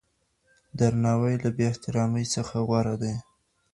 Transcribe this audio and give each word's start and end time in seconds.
درناوی 0.77 1.35
له 1.43 1.49
بې 1.55 1.65
احترامۍ 1.71 2.25
څخه 2.35 2.55
غوره 2.67 2.95
دی. 3.01 3.15